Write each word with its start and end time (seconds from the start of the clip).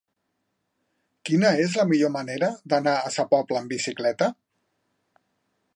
Quina 1.29 1.51
és 1.65 1.75
la 1.81 1.85
millor 1.91 2.11
manera 2.15 2.49
d'anar 2.73 2.95
a 3.03 3.11
Sa 3.17 3.27
Pobla 3.35 3.61
amb 3.61 3.75
bicicleta? 3.77 4.33